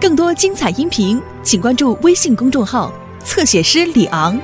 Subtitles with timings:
[0.00, 2.92] 更多精彩音频，请关注微信公众号
[3.24, 4.38] “侧写师李昂”。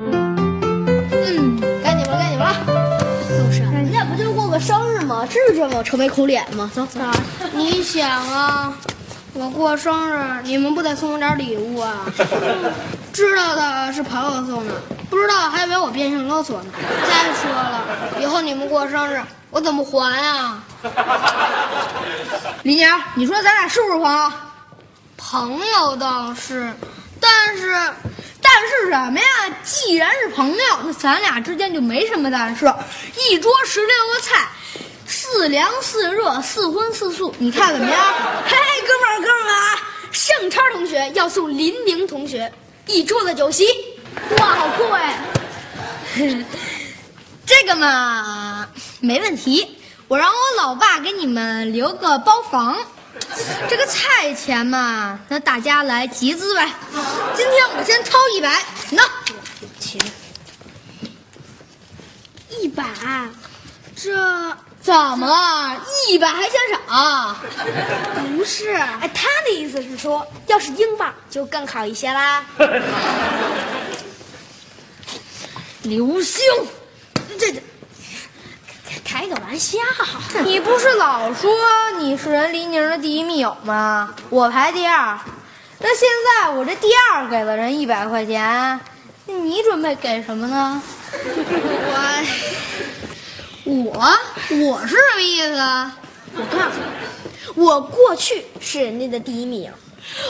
[0.00, 2.98] 嗯，该你们了，该你们了。
[3.26, 5.24] 就是，人家不就过个生日吗？
[5.24, 6.70] 至于这么愁眉苦脸吗？
[6.74, 7.00] 走走。
[7.56, 8.76] 你想啊，
[9.38, 12.04] 我过生日，你们不得送我点礼物啊？
[13.14, 14.74] 知道的是朋友送的，
[15.08, 16.70] 不知道还以为我变相勒索呢。
[17.06, 17.84] 再说了，
[18.20, 20.60] 以后你们过生日，我怎么还啊？
[22.64, 24.32] 李宁，你说咱俩是不是朋友？
[25.16, 26.72] 朋友倒是，
[27.20, 27.72] 但是。
[28.40, 29.26] 但是什么呀？
[29.62, 32.66] 既然是朋友，那咱俩之间就没什么但是。
[33.30, 34.48] 一桌十六个菜，
[35.32, 38.02] 似凉似热，似荤似素，你看怎么样？
[38.46, 39.78] 嘿，哥们儿，哥们儿，
[40.10, 42.50] 盛超同学要送林宁同学
[42.86, 43.66] 一桌子酒席，
[44.38, 45.18] 哇，好酷哎！
[47.44, 48.68] 这个嘛，
[49.00, 49.76] 没问题，
[50.08, 52.76] 我让我老爸给你们留个包房。
[53.68, 56.68] 这个菜钱嘛，那大家来集资呗。
[57.34, 59.02] 今天我先掏一百，那
[59.80, 60.00] 钱
[62.48, 62.84] 一百，
[63.96, 65.76] 这怎么了？
[66.08, 66.52] 一百还嫌
[66.88, 67.36] 少？
[68.36, 72.44] 不是，哎，他的意思是说，要是英镑就更好一些啦。
[75.82, 76.42] 刘星，
[77.38, 77.62] 这这。
[79.04, 79.78] 开个玩笑，
[80.44, 81.50] 你不是老说
[81.98, 84.14] 你是人黎宁的第一密友吗？
[84.28, 85.18] 我排第二，
[85.78, 88.78] 那现在我这第二给了人一百块钱，
[89.24, 90.82] 你准备给什么呢？
[91.12, 92.47] 我
[93.68, 94.18] 我
[94.62, 95.92] 我是什么意思？
[96.34, 96.78] 我告诉
[97.54, 99.70] 你，我过去是人家的第一密友，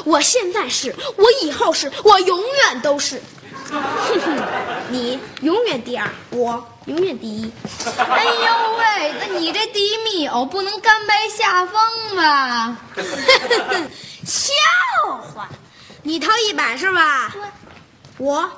[0.05, 3.23] 我现在是，我以后是，我永远都是。
[4.91, 7.49] 你永远第二，我永远第一。
[8.09, 12.77] 哎呦喂，那你这第一密友不能甘拜下风吧？
[14.27, 14.53] 笑
[15.33, 15.49] 话，
[16.03, 17.33] 你掏一百是吧？
[18.17, 18.51] 我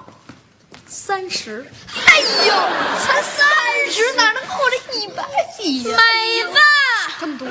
[0.93, 1.65] 三十。
[1.95, 2.19] 哎
[2.49, 2.55] 呦，
[2.99, 3.47] 才三
[3.93, 5.25] 十，哪能够我这一百
[5.57, 5.97] 比呀？
[5.97, 6.61] 美吧，
[7.21, 7.47] 这么多。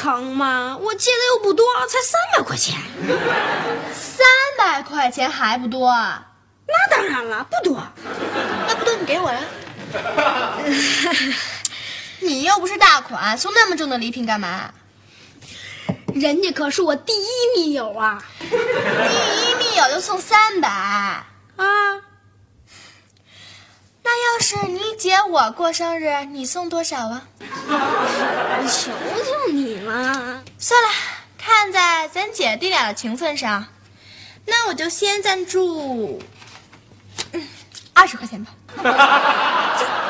[0.00, 0.78] 成吗？
[0.80, 2.74] 我借的又不多，才三百块钱。
[3.92, 5.92] 三百块钱还不多？
[5.92, 7.86] 那当然了，不多。
[8.66, 9.38] 那不多，你给我呀。
[12.20, 14.72] 你又不是大款，送那么重的礼品干嘛？
[16.14, 18.24] 人家可是我第一密友啊！
[18.38, 21.26] 第一密友就送三百啊？
[24.02, 27.28] 那要是你姐我过生日，你送多少啊？
[27.68, 28.90] 我求
[29.24, 30.88] 求你了，算了，
[31.38, 33.66] 看在咱姐弟俩的情分上，
[34.46, 36.22] 那我就先赞助
[37.92, 38.52] 二十块钱吧。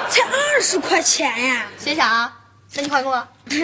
[0.08, 1.66] 才二十块钱呀？
[1.78, 2.36] 谢谢啊？
[2.74, 3.58] 那你还给我二十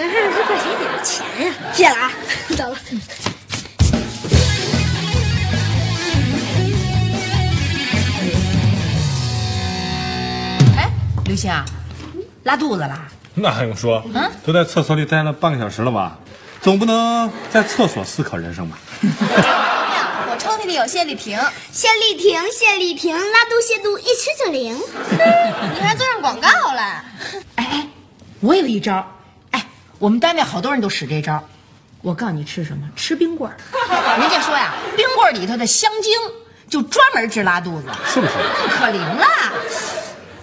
[0.44, 1.54] 块钱也是钱呀！
[1.72, 2.12] 谢了啊，
[2.56, 2.78] 走了。
[10.76, 10.90] 哎，
[11.24, 11.64] 刘星啊，
[12.44, 13.08] 拉肚子了？
[13.38, 14.02] 那还用说？
[14.14, 16.16] 嗯，都在厕所里待了半个小时了吧？
[16.62, 18.78] 总不能在厕所思考人生吧？
[19.02, 21.38] 我抽屉里有泻立停，
[21.72, 24.74] 泻立停，泻立停，拉肚泻肚一吃就灵。
[25.74, 27.04] 你还做上广告了？
[27.56, 27.88] 哎哎，
[28.40, 29.06] 我有一招，
[29.50, 29.64] 哎，
[29.98, 31.42] 我们单位好多人都使这招。
[32.02, 32.88] 我告诉你吃什么？
[32.96, 33.56] 吃冰棍儿。
[34.18, 36.12] 人家说呀，冰棍儿里头的香精
[36.68, 38.32] 就专门治拉肚子，是不是？
[38.70, 39.26] 可灵了。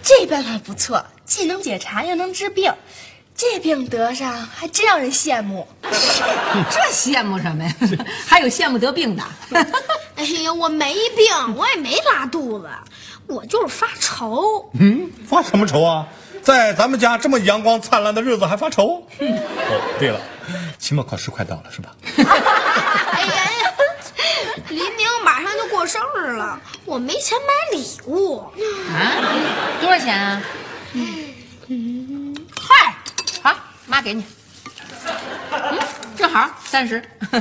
[0.01, 2.71] 这办法不错，既能解馋又能治病，
[3.35, 5.67] 这病得上还真让人羡慕。
[5.81, 7.73] 这羡慕什么呀？
[8.27, 9.23] 还有羡慕得病的。
[10.15, 12.69] 哎呀，我没病，我也没拉肚子，
[13.25, 14.69] 我就是发愁。
[14.79, 16.05] 嗯，发什么愁啊？
[16.43, 19.03] 在咱们家这么阳光灿烂的日子还发愁？
[19.17, 20.21] 哦，对了，
[20.77, 21.95] 期末考试快到了是吧？
[23.11, 23.73] 哎呀呀，
[24.69, 28.37] 黎明马上就过生日了，我没钱买礼物。
[28.37, 29.17] 啊？
[29.81, 30.39] 多少钱啊？
[30.93, 32.95] 嗯，嗨，
[33.41, 33.55] 好，
[33.87, 34.23] 妈给你。
[35.51, 35.79] 嗯，
[36.15, 37.01] 正好三十。
[37.31, 37.39] 怎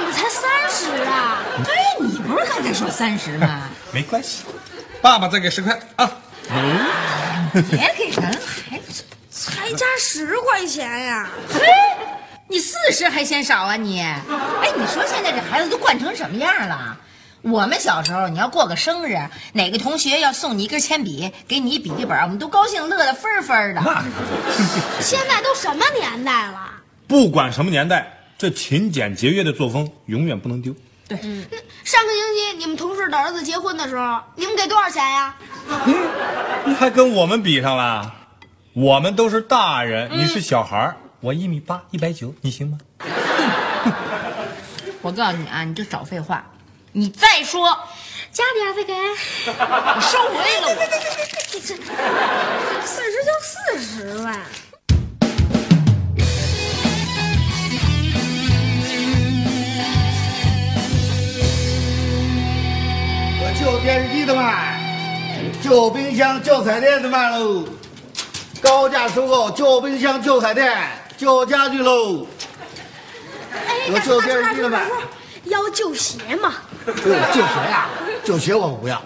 [0.00, 1.42] 么才三十啊？
[1.66, 3.68] 哎，你不是刚才说三十吗？
[3.92, 4.44] 没关系，
[5.00, 6.10] 爸爸再给十块啊。
[7.70, 11.28] 别给人孩子，才加十块钱呀！
[11.52, 11.60] 嘿，
[12.48, 14.00] 你四十还嫌少啊你？
[14.00, 14.18] 哎，
[14.76, 16.96] 你说现在这孩子都惯成什么样了？
[17.48, 19.16] 我们小时候，你要过个生日，
[19.52, 23.80] 哪个同学要送你一根铅笔，给你一笔记本，我们都高兴乐得分分的。
[23.84, 26.70] 那可不现在都什么年代了？
[27.06, 30.74] 不管什么年代，这勤俭节约的作风永远不能丢。
[31.06, 31.16] 对
[31.84, 35.36] 上个星期你们同事的儿子结婚的时候，你们给多少钱呀？
[36.64, 38.12] 你还跟我们比上了？
[38.72, 40.96] 我们都是大人，你是小孩儿。
[41.20, 42.78] 我一米八，一百九，你行吗？
[45.00, 46.44] 我告诉你啊，你就少废话，
[46.98, 47.78] 你再说，
[48.32, 48.94] 加点再给。
[49.46, 50.76] 我收回了我。
[52.86, 54.32] 四十就四十呗。
[63.42, 64.80] 我旧电视机的卖，
[65.62, 67.62] 旧冰箱、旧彩电的卖喽，
[68.62, 70.74] 高价收购旧冰箱、旧彩电、
[71.18, 72.26] 旧家具喽。
[73.92, 74.88] 我旧电视机的卖，
[75.44, 76.54] 要旧鞋吗？
[76.86, 77.88] 对，旧鞋呀，
[78.24, 79.02] 旧鞋我不要，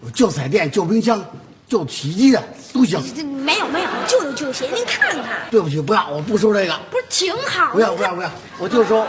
[0.00, 1.22] 我旧彩电、旧冰箱、
[1.68, 2.42] 旧洗衣机的
[2.72, 3.02] 都行。
[3.14, 7.72] 这没有没有，就有旧鞋，您看看，对不起，不要，我不收这个，不是挺好？
[7.72, 9.06] 不要不要不要，我就收。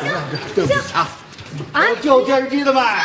[0.00, 0.12] 不要，
[0.54, 1.08] 对不起啊。
[1.72, 3.04] 啊旧电视机的卖，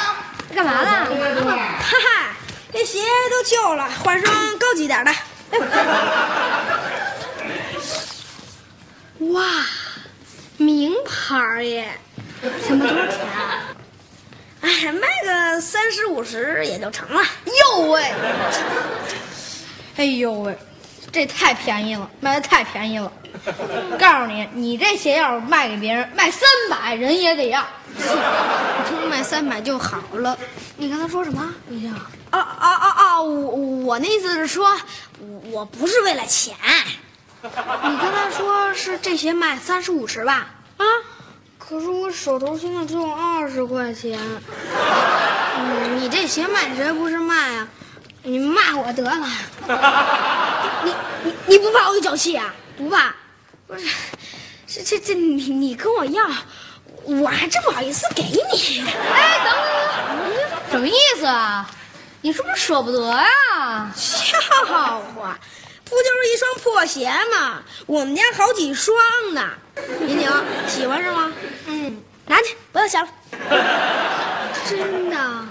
[0.53, 1.07] 干嘛了？
[1.07, 1.51] 旧电视机的。
[1.51, 2.35] 哈哈，
[2.73, 2.99] 这鞋
[3.31, 5.11] 都旧了，换双高级点的。
[9.31, 9.41] 哇，
[10.57, 11.87] 名牌耶！
[12.67, 13.21] 什么多少钱啊？
[13.21, 13.22] 哎，卖个
[15.63, 17.23] 三十五十也就成了。
[17.45, 18.13] 哟喂，
[19.95, 20.57] 哎呦喂，
[21.11, 23.11] 这太便宜了，卖的太便宜了。
[23.97, 27.65] 告诉你，你这鞋要是卖给别人，卖三百人也得要。
[28.89, 30.37] 就卖三百就好了。
[30.77, 31.53] 你刚才说什么？
[31.71, 31.93] 哎呀，
[32.31, 33.21] 啊啊啊啊！
[33.21, 34.75] 我我那意思是说，
[35.19, 36.55] 我我不是为了钱。
[37.41, 40.49] 你刚才说是这鞋卖三十五十吧？
[40.77, 40.85] 啊？
[41.57, 44.19] 可是我手头现在只有二十块钱。
[45.65, 47.67] 嗯，你这鞋卖谁不是卖啊？
[48.23, 49.27] 你骂我得了。
[50.83, 50.93] 你
[51.23, 52.53] 你你不怕我有脚气啊？
[52.77, 53.13] 不怕？
[53.67, 53.85] 不是，
[54.67, 56.27] 这这这你你跟我要，
[57.03, 58.81] 我还真不好意思给你。
[58.89, 61.69] 哎，等等等，什么意思啊？
[62.21, 63.91] 你是不是舍不得呀？
[63.95, 64.99] 笑话，
[65.83, 67.61] 不就是一双破鞋吗？
[67.85, 68.95] 我们家好几双
[69.33, 69.49] 呢。
[69.99, 70.29] 宁宁，
[70.67, 71.31] 喜欢是吗？
[71.67, 73.11] 嗯，拿去，不要想了。
[74.69, 75.43] 真的啊？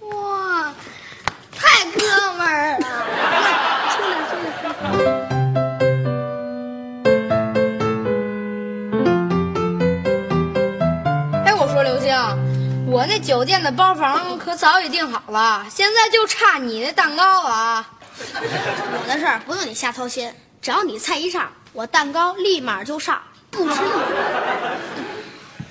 [0.00, 0.74] 哇，
[1.82, 2.86] 太哥们儿了！
[3.90, 4.70] 出来，出来。
[11.44, 12.14] 哎，我说刘星，
[12.86, 17.90] 我那酒店的包房可早已订好了，现在就差你那蛋糕了啊！
[18.32, 23.20] 我的事儿不用你瞎操心，只要你菜一上，我蛋糕立马就上，
[23.50, 23.82] 不吃一分。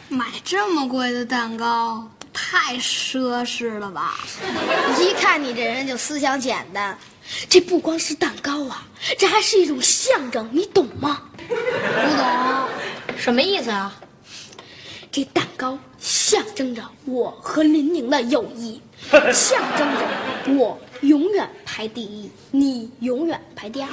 [0.09, 4.19] 买这么贵的蛋糕，太奢侈了吧？
[4.99, 6.97] 一看你这人就思想简单，
[7.49, 8.85] 这不光是蛋糕啊，
[9.17, 11.21] 这还是一种象征，你懂吗？
[11.47, 12.69] 不懂，
[13.17, 13.93] 什么意思啊？
[15.11, 18.81] 这蛋糕象征着我和林宁的友谊，
[19.33, 23.89] 象征着我永远排第一，你永远排第二。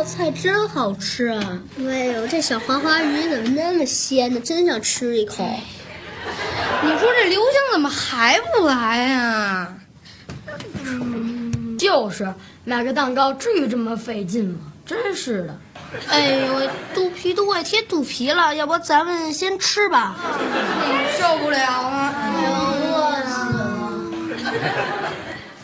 [0.00, 1.60] 道菜真好吃啊！
[1.86, 4.40] 哎呦，这小黄花鱼怎么那么鲜呢？
[4.40, 5.46] 真想吃一口。
[6.82, 9.74] 你说这刘星怎么还不来呀、
[11.78, 12.32] 就是
[12.64, 14.60] 买个蛋糕，至于这么费劲吗？
[14.86, 15.54] 真是的。
[16.08, 20.16] 哎呦喂，肚皮都快贴肚皮了，要不咱们先吃吧？
[21.18, 22.14] 受不了了！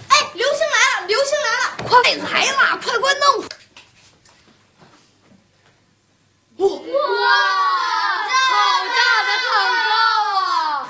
[0.08, 3.48] 哎，刘星来了，刘星来了，快来了，快关灯！
[6.58, 8.54] 哇，好
[8.96, 9.52] 大的蛋
[9.84, 9.92] 糕
[10.40, 10.88] 啊！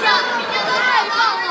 [0.00, 1.46] 小星太棒了，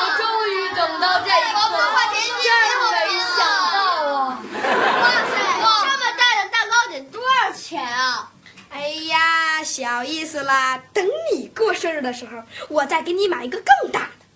[0.00, 0.20] 我终
[0.50, 2.98] 于等到这，没
[3.36, 3.38] 想
[3.72, 3.78] 到
[4.12, 4.18] 啊！
[4.52, 8.28] 这么大的蛋糕得多少钱啊？
[8.70, 8.74] 哎
[9.06, 14.26] 呀，小意思啦，等你过生日的时候，我再给你买一个更大的。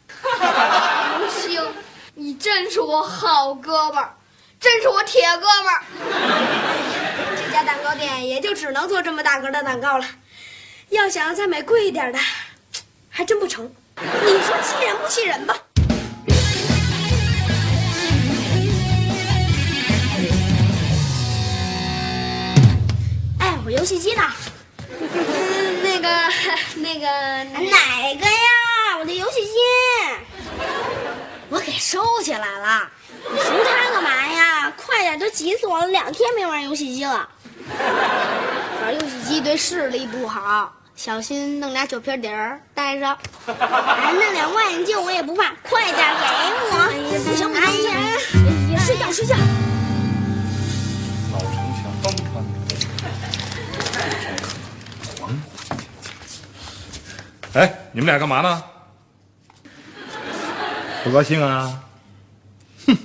[1.21, 1.61] 吴星，
[2.15, 4.15] 你真是我好哥们儿，
[4.61, 5.83] 真是我铁哥们儿。
[7.59, 10.07] 这家蛋糕店也就只能做这么大个的蛋糕了，
[10.91, 12.19] 要想再买贵一点的，
[13.09, 13.65] 还真不成。
[13.97, 15.57] 你说气人不气人吧？
[23.41, 24.23] 哎，我游戏机呢？
[25.01, 26.09] 嗯， 那个，
[26.75, 27.07] 那个，
[27.71, 28.99] 哪个呀？
[28.99, 29.53] 我的游戏机，
[31.49, 32.91] 我给收起来了。
[33.29, 34.71] 你收它干嘛呀？
[34.77, 35.87] 快点，都急死我了！
[35.87, 37.29] 两天没玩游戏机了。
[38.83, 43.17] 玩游戏机对视力不好，小心弄俩酒瓶底儿带上。
[43.47, 46.25] 哎，那两望远镜我也不怕，快点给
[46.71, 46.77] 我！
[46.91, 49.35] 哎呀，不行不哎睡觉睡觉。
[51.33, 52.45] 老城墙崩穿
[55.19, 55.21] 黄
[57.55, 58.63] 哎，你们俩干嘛呢？
[61.03, 61.83] 不高兴啊？
[62.87, 62.97] 哼！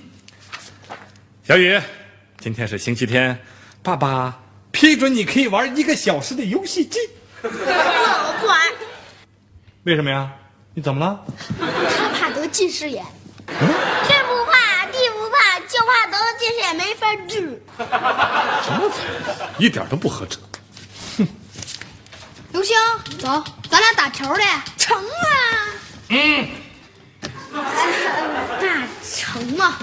[1.43, 1.79] 小雨，
[2.39, 3.39] 今天是星期天，
[3.81, 4.37] 爸爸
[4.81, 6.97] 批准你可以玩一个小时的游戏机。
[7.39, 8.59] 不我不玩。
[9.83, 10.27] 为什么呀？
[10.73, 11.23] 你怎么了？
[11.59, 13.05] 他怕得近视眼。
[13.45, 17.61] 天不怕地不怕，就怕得了近视眼没法治。
[17.77, 18.91] 什么
[19.59, 20.39] 一点都不合辙。
[22.51, 22.75] 刘星，
[23.19, 24.41] 走，咱俩打球去。
[24.77, 25.05] 成啊！
[26.09, 26.49] 嗯，
[27.51, 29.77] 那成啊，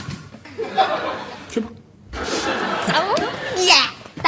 [1.48, 1.68] 去吧。
[2.88, 2.92] 走
[3.62, 3.72] 耶！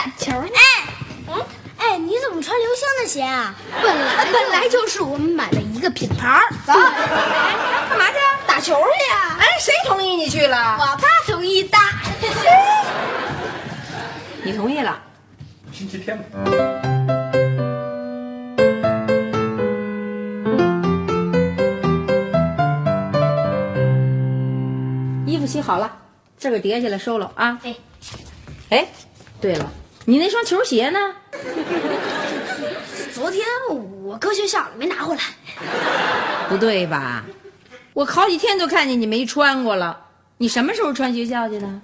[0.00, 0.48] 打球呢。
[0.54, 0.88] 哎，
[1.28, 1.44] 嗯，
[1.76, 3.54] 哎，你怎么穿刘星的鞋啊？
[3.82, 6.40] 本来本来就是我们买的一个品牌儿。
[6.66, 8.16] 走，干嘛去？
[8.46, 9.36] 打球去呀！
[9.38, 10.78] 哎，谁同意你去了？
[10.80, 11.76] 我爸同意的。
[14.42, 14.98] 你同意了？
[15.70, 16.24] 星期天嘛。
[25.26, 25.94] 衣服洗好了，
[26.38, 27.58] 自个叠起来收了啊。
[27.62, 27.76] 哎，
[28.70, 28.86] 哎，
[29.42, 29.70] 对了，
[30.10, 30.98] 你那双球鞋呢？
[33.14, 33.46] 昨天
[34.02, 35.22] 我搁学校了，没拿回来。
[36.48, 37.24] 不对吧？
[37.92, 40.06] 我好几天都看见你没穿过了。
[40.38, 41.80] 你什么时候穿学校去的？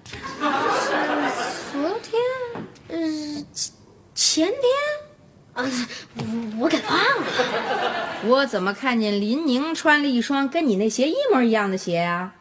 [1.72, 2.20] 昨天，
[2.88, 3.46] 嗯、
[4.12, 4.58] 前天，
[5.52, 5.64] 啊，
[6.16, 6.24] 我
[6.62, 7.26] 我给忘了。
[8.24, 12.32] 我怎么看见林宁穿了一双跟你那鞋一模一样的鞋呀、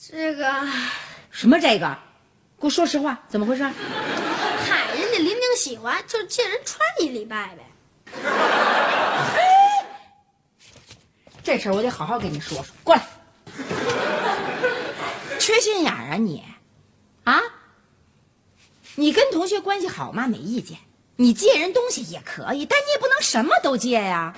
[0.00, 0.50] 这个，
[1.30, 1.98] 什么这个？
[2.58, 3.70] 给我说实话，怎么回事？
[5.66, 7.66] 喜欢，就借人穿一礼拜呗。
[11.42, 12.66] 这事儿我得好好跟你说说。
[12.84, 13.02] 过来，
[15.40, 16.44] 缺心眼儿啊你！
[17.24, 17.40] 啊？
[18.94, 20.78] 你跟同学关系好嘛，没意见。
[21.16, 24.32] 你借人东西也可以，但你也不能什么都借呀。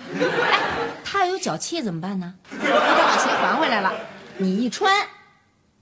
[0.50, 0.58] 哎，
[1.04, 2.36] 他要有脚气怎么办呢？
[2.52, 3.92] 我得把鞋还回来了，
[4.38, 5.06] 你一穿，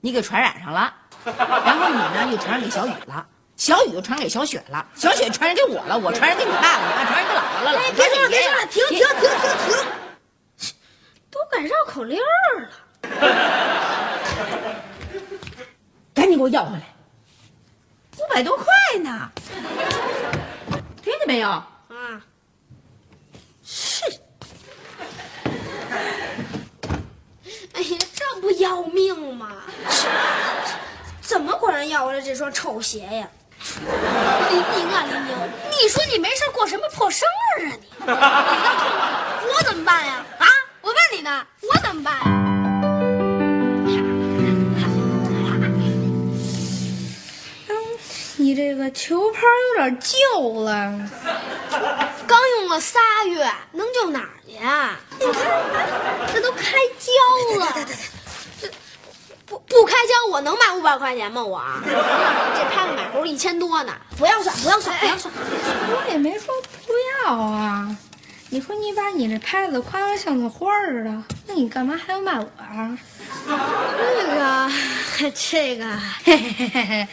[0.01, 3.25] 你给传染上了，然后你呢又传染给小雨了，
[3.57, 10.71] 小雨又传染给小雪了，小雪传染给我了，我传染给你爸了，你爸传染给姥姥了，姥姥哎，别说了，传染给爷爷别说了，停停停停停！
[11.31, 12.23] 都敢绕口令了。
[16.13, 16.83] 赶紧给我要回来，
[18.17, 18.65] 五百多块
[19.03, 19.31] 呢，
[21.01, 21.49] 听见没有？
[21.49, 21.65] 啊，
[23.65, 24.05] 是，
[27.73, 29.47] 哎呀，这不要命吗？
[31.21, 33.27] 怎么管人要回来这双臭鞋呀？
[34.49, 35.35] 林宁啊，林宁，
[35.71, 37.87] 你说你没事过什么破生日啊你？
[38.05, 38.15] 你要
[38.75, 39.07] 痛快，
[39.55, 40.25] 我怎么办呀？
[40.39, 40.47] 啊，
[40.81, 42.21] 我问你呢，我怎么办呀？
[48.39, 50.93] 你这个球拍有点旧了，
[52.25, 54.97] 刚用了仨月，能旧哪儿去啊？
[55.19, 55.43] 你看，
[56.33, 57.11] 这都开胶
[57.59, 57.65] 了。
[57.67, 57.73] 不
[59.67, 61.43] 不开胶，我能卖五百块钱吗？
[61.43, 65.33] 我 这拍子买猴一千多呢，不要算，不要算，不要算。
[65.35, 66.53] 我也没说
[66.85, 66.93] 不
[67.25, 67.95] 要啊。
[68.49, 72.97] 你说你把你这拍子夸得像朵花似的，那你干嘛还要卖我啊？
[73.45, 74.71] 这个，
[75.35, 75.85] 这个，
[76.23, 77.07] 嘿嘿嘿嘿，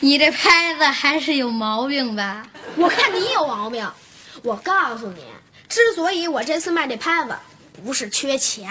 [0.00, 2.44] 你这拍子还是有毛病吧？
[2.76, 3.88] 我看你有毛病。
[4.42, 5.24] 我告诉你，
[5.68, 7.36] 之所以我这次卖这拍子，
[7.84, 8.68] 不是缺钱，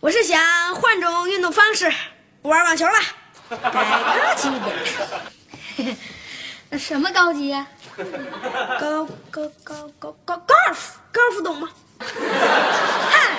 [0.00, 0.40] 我是想
[0.76, 1.92] 换种运动方式，
[2.42, 2.92] 不玩网球了，
[3.50, 4.58] 改高级一
[5.84, 5.96] 点，
[6.70, 7.66] 那什么高级呀、
[8.80, 11.68] 高高高高高高尔夫，高尔夫懂吗？
[11.98, 13.32] 嗨，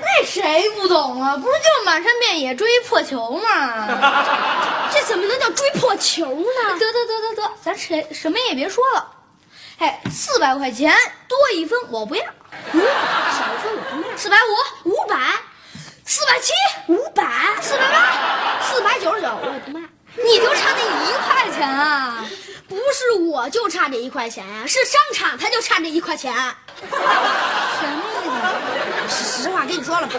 [0.00, 1.36] 那谁不懂啊？
[1.36, 3.86] 不是就满山遍野追破球吗？
[4.92, 6.78] 这怎么能叫追破球呢？
[6.78, 9.10] 得得得得得，咱谁什么也别说了。
[9.78, 10.92] 哎，四百块钱
[11.28, 12.24] 多一分我不要，
[12.72, 14.16] 嗯少一分我不卖。
[14.16, 14.36] 四百
[14.84, 15.16] 五、五百，
[16.06, 16.52] 四百七、
[16.88, 17.24] 五百，
[17.62, 19.80] 四百八、四百九十九我也不卖。
[20.16, 22.24] 你就差那一块钱啊？
[22.68, 26.34] 不是我就差这一块钱呀，是商场他就差这一块钱。
[26.90, 29.42] 什么意思？
[29.42, 30.14] 实话跟你说了吧，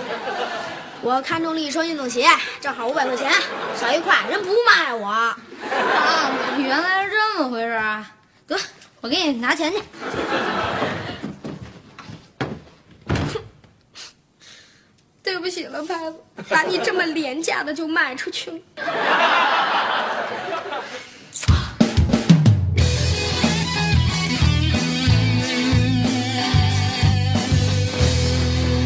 [1.01, 2.27] 我看中了一双运动鞋，
[2.59, 3.31] 正好五百块钱，
[3.79, 5.07] 少一块人不卖我。
[5.07, 5.37] 啊，
[6.57, 8.05] 原来是这么回事啊！
[8.47, 8.57] 得，
[9.01, 9.81] 我给你拿钱去。
[15.35, 16.15] 对不起了，拍子，
[16.49, 18.57] 把你这么廉价的就卖出去了。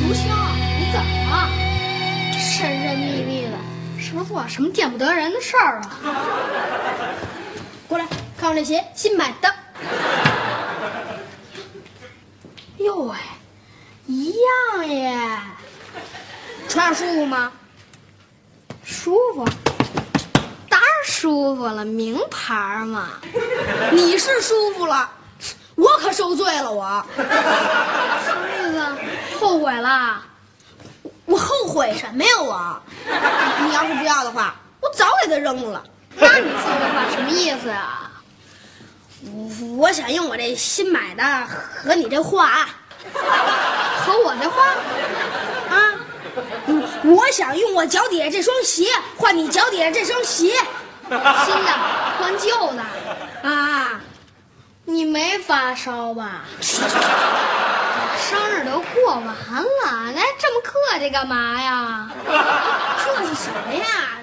[0.01, 0.25] 卢星，
[0.79, 1.49] 你怎么了？
[2.33, 3.51] 神神秘秘的，
[4.01, 5.99] 是不是做什么见不得人的事儿啊？
[7.87, 8.07] 过来，
[8.39, 9.53] 看我这鞋，新买的。
[12.79, 13.15] 哟喂，
[14.07, 15.39] 一样耶。
[16.79, 17.51] 穿着舒服吗？
[18.85, 19.45] 舒服，
[20.69, 23.09] 当然舒服了，名牌嘛。
[23.91, 25.09] 你是舒服了，
[25.75, 27.05] 我可受罪了，我。
[27.17, 29.37] 什么意思？
[29.37, 30.21] 后悔了？
[31.25, 32.29] 我后悔什么呀？
[32.39, 32.81] 我，
[33.65, 35.83] 你要是不要的话，我早给他扔了。
[36.15, 38.09] 那你说这话什么意思啊？
[39.25, 41.45] 我我想用我这新买的
[41.83, 42.65] 和你这画，
[43.13, 44.65] 和我这换
[46.39, 46.43] 啊。
[47.03, 48.85] 我想用我脚底下这双鞋
[49.17, 50.53] 换你脚底下这双鞋，
[51.09, 51.71] 新的
[52.19, 52.83] 换旧的
[53.49, 54.01] 啊！
[54.85, 56.45] 你没发烧吧？
[56.61, 62.09] 生日都过完了，那这么客气干嘛呀？
[62.25, 64.19] 客气什么呀？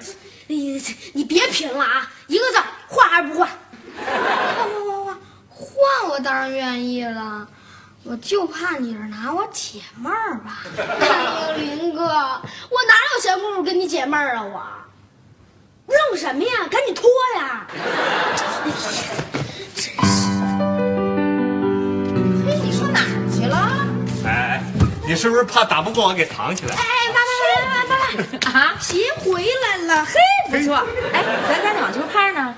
[0.47, 0.81] 你
[1.13, 2.09] 你别贫了啊！
[2.27, 3.49] 一个字，换还是不换？
[4.05, 4.07] 换
[4.69, 5.15] 换换换
[5.49, 6.09] 换！
[6.09, 7.47] 我当然愿意了。
[8.09, 10.63] 我就怕你是拿我解闷儿吧？
[10.77, 12.07] 哎呦，林哥，我
[12.87, 14.85] 哪有闲工夫跟你解闷儿啊？
[15.85, 16.49] 我愣什么呀？
[16.71, 17.67] 赶紧脱呀！
[18.33, 19.11] 真是。
[22.45, 23.85] 嘿，你说哪儿去了？
[24.25, 24.63] 哎，
[25.05, 26.75] 你是不是怕打不过我给藏起来？
[26.75, 26.81] 哎，
[27.13, 27.31] 妈妈，
[27.65, 27.97] 妈妈，妈
[28.53, 30.13] 妈，啊，鞋回来了，嘿，
[30.49, 30.75] 不错。
[31.11, 32.55] 哎，咱家那网球拍呢？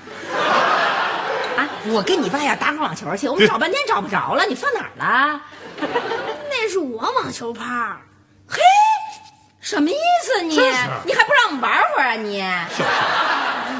[1.70, 1.86] 啊！
[1.92, 5.40] 我跟你爸呀打会网球去，我们找半天找不着了，你放哪儿了？
[6.50, 7.64] 那是我网球拍。
[8.48, 8.58] 嘿，
[9.60, 10.56] 什么意思你？
[11.04, 12.44] 你还不让我们玩会儿啊你？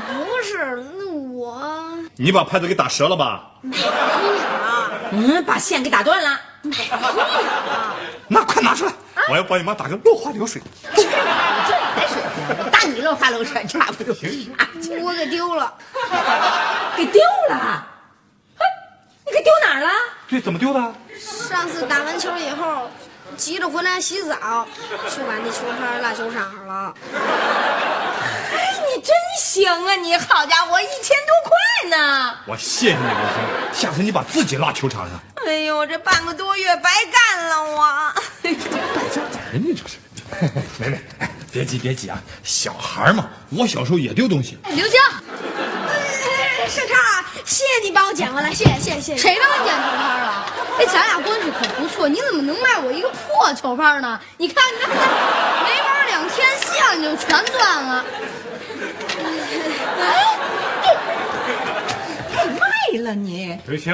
[0.07, 1.63] 不是，那我
[2.17, 3.51] 你把拍子给打折了吧？
[3.61, 3.91] 没有。
[5.13, 6.41] 嗯，把线给打断了。
[6.63, 6.97] 没有。
[8.29, 8.93] 那快拿出来，
[9.29, 10.63] 我要帮你妈打个落花流水。
[13.11, 13.11] 这还水平？
[13.11, 14.15] 打你落花流水差不多。
[15.03, 15.75] 我给丢了。
[16.97, 17.87] 给丢了？
[19.27, 19.91] 你给丢哪儿了？
[20.29, 20.81] 对，怎么丢的？
[21.19, 22.91] 上次打完球以后，
[23.37, 24.67] 急着回来洗澡，
[25.09, 26.95] 就把那球拍落球场上了。
[28.53, 29.95] 哎，你真行啊！
[29.95, 32.37] 你好家伙，一千多块呢！
[32.47, 33.81] 我谢谢你，刘星。
[33.81, 35.21] 下次你把自己落球场上。
[35.47, 38.13] 哎呦，这半个多月白干了我。
[38.43, 38.53] 败
[39.09, 39.99] 家子儿，你这是。
[40.79, 41.01] 妹妹，
[41.53, 44.57] 别急别急啊，小孩嘛，我小时候也丢东西。
[44.71, 45.01] 刘星。
[46.69, 49.19] 盛超啊，谢谢你帮我捡回来，谢谢谢谢谢谢。
[49.19, 50.47] 谁帮你捡球拍了？
[50.79, 54.21] 哎，咱俩关系可不错，你怎么能卖我一个破球拍呢？
[54.37, 54.89] 你看，你看，
[55.65, 58.05] 没玩两天线就全断了。
[59.99, 60.39] 哎，
[62.31, 63.59] 给卖了你？
[63.67, 63.93] 刘星，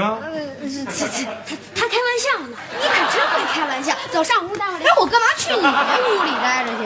[0.61, 3.97] 这这他他开玩笑呢，你可真会开玩笑。
[4.13, 4.81] 走上屋待会儿。
[4.85, 6.83] 哎，我干嘛去你那屋里待着去？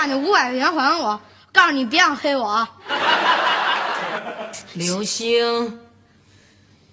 [0.00, 1.20] 把那五百块钱还我！
[1.52, 2.66] 告诉你，别想黑我啊！
[4.72, 5.78] 刘星，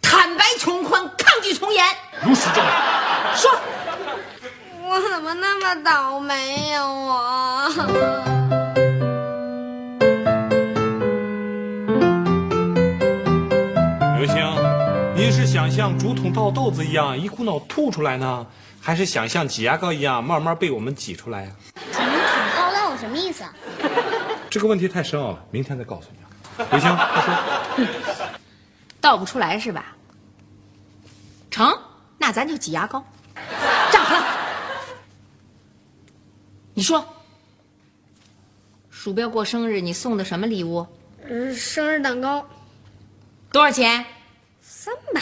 [0.01, 1.85] 坦白从宽，抗拒从严。
[2.21, 2.73] 如实证明。
[3.33, 3.49] 说，
[4.83, 6.85] 我怎么那么倒霉呀？
[6.85, 7.71] 我。
[14.17, 14.35] 刘星，
[15.15, 18.45] 您是想像竹筒倒豆子一样一股脑吐出来呢，
[18.81, 21.51] 还是想像挤牙膏一样慢慢被我们挤出来呀？
[21.93, 22.01] 竹
[22.97, 23.43] 什么意思？
[24.49, 26.65] 这个问题太深奥了，明天再告诉你。
[26.71, 28.27] 刘星，快说。
[28.99, 29.95] 倒不出来是吧？
[31.51, 31.71] 成，
[32.17, 33.03] 那咱就挤牙膏。
[33.91, 34.25] 站好了。
[36.73, 37.05] 你说，
[38.89, 40.85] 鼠标过生日，你送的什么礼物？
[41.29, 42.47] 嗯，生日蛋糕。
[43.51, 44.05] 多少钱？
[44.61, 45.21] 三百。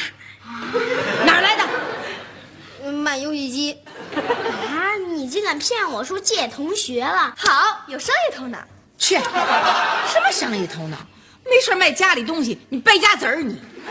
[1.26, 2.92] 哪儿来的？
[2.92, 3.78] 买游戏机。
[4.16, 7.34] 啊，你竟敢骗我说借同学了？
[7.36, 8.60] 好，有商业头脑。
[8.96, 9.16] 去，
[10.06, 10.98] 什么商业头脑？
[11.44, 13.60] 没事卖家里东西，你败家子儿你。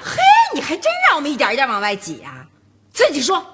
[0.00, 0.16] 嘿，
[0.54, 2.46] 你还真让我们一点一点往外挤啊？
[2.92, 3.44] 自己说。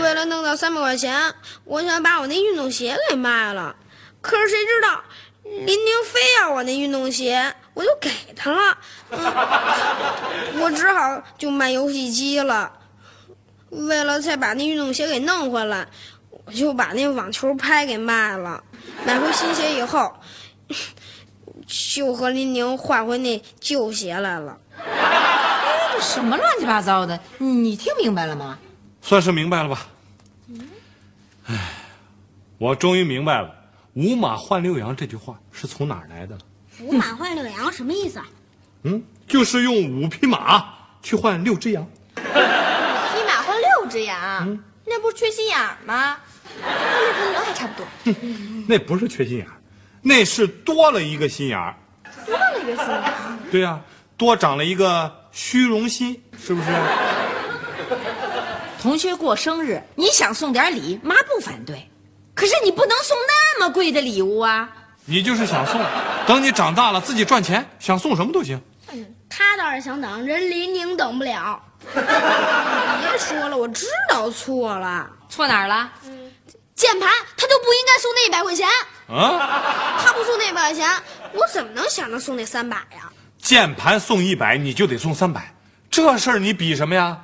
[0.00, 3.76] 为了弄到三百块钱，我想把我那运动鞋给卖了。
[4.22, 5.04] 可是谁知道，
[5.42, 8.78] 林宁非要我那运动鞋，我就给他了。
[9.10, 12.72] 嗯、我只好就卖游戏机了。
[13.70, 15.86] 为了再把那运动鞋给弄回来，
[16.30, 18.62] 我就把那网球拍给卖了。
[19.06, 20.12] 买回新鞋以后，
[21.94, 24.58] 就和林宁换回那旧鞋来了。
[25.92, 27.18] 这什么乱七八糟的？
[27.38, 28.58] 你听明白了吗？
[29.02, 29.86] 算是明白了吧。
[31.46, 31.56] 唉，
[32.58, 33.50] 我终于明白了
[33.94, 36.40] “五马换六羊”这句话是从哪儿来的了。
[36.80, 38.26] 五马换六羊什么意思啊？
[38.82, 41.86] 嗯，就是用五匹马去换六只羊。
[43.88, 46.16] 只羊，那不是缺心眼儿吗？
[46.60, 46.66] 那
[47.12, 47.86] 和牛还差不多。
[48.68, 49.46] 那不是缺心眼，
[50.02, 51.74] 那是多了一个心眼儿。
[52.26, 53.38] 多了一个心眼儿。
[53.50, 53.80] 对呀、
[54.16, 56.68] 多长了一个虚荣心，是不是？
[58.80, 61.88] 同学过生日，你想送点礼，妈不反对，
[62.34, 64.68] 可是你不能送那么贵的礼物啊。
[65.04, 65.80] 你就是想送，
[66.26, 68.60] 等你长大了自己赚钱，想送什么都行。
[69.28, 71.62] 他倒是想等，人林宁等不了。
[71.94, 75.08] 别说了，我知道错了。
[75.28, 75.90] 错哪儿了？
[76.74, 78.68] 键盘他就不应该送那一百块钱，
[79.08, 80.88] 啊，他不送那一百块钱，
[81.32, 83.10] 我怎么能想着送那三百呀？
[83.42, 85.52] 键盘送一百，你就得送三百，
[85.90, 87.18] 这事儿你比什么呀？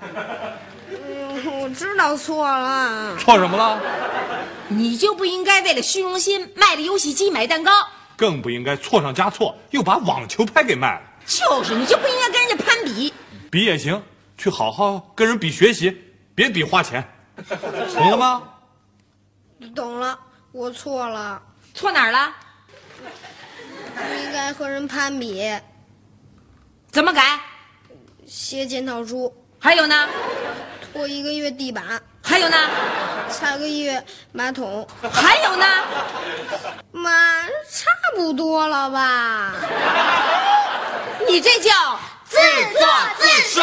[0.91, 3.17] 嗯，我知道错了。
[3.17, 3.81] 错什么了？
[4.69, 7.71] 你就不应该为了虚荣心卖了游戏机买蛋糕。
[8.17, 11.03] 更不应该错上加错，又把网球拍给卖了。
[11.27, 13.13] 就是，你就不应该跟人家攀比。
[13.51, 14.03] 比也行，
[14.37, 17.07] 去好好跟人比学习，别比花钱，
[17.95, 18.43] 懂了吗？
[19.75, 20.19] 懂了，
[20.53, 21.41] 我错了，
[21.73, 22.33] 错哪儿了？
[23.95, 25.53] 不应该和人攀比。
[26.91, 27.41] 怎么改？
[28.27, 30.09] 写检讨书，还有呢？
[30.93, 32.57] 拖一个月地板，还有呢？
[33.31, 35.67] 擦个月马桶，还有呢？
[36.93, 39.55] 妈，差不多了吧？
[41.27, 42.87] 你这叫自作
[43.19, 43.63] 自受。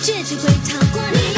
[0.00, 1.37] 结局会超过你。